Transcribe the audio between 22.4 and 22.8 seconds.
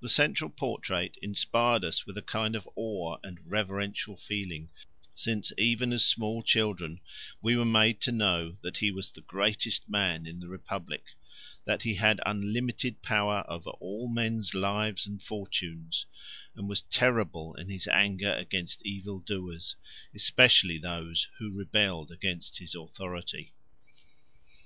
his